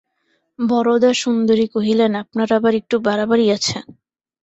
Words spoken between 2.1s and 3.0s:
আপনার আবার একটু